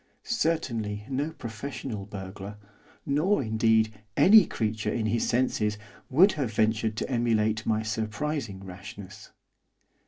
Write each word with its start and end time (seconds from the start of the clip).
Certainly 0.23 1.05
no 1.11 1.29
professional 1.29 2.07
burglar, 2.07 2.57
nor, 3.05 3.43
indeed, 3.43 3.93
any 4.17 4.47
creature 4.47 4.91
in 4.91 5.05
his 5.05 5.29
senses, 5.29 5.77
would 6.09 6.31
have 6.31 6.51
ventured 6.51 6.95
to 6.97 7.07
emulate 7.07 7.67
my 7.67 7.83
surprising 7.83 8.65
rashness. 8.65 9.29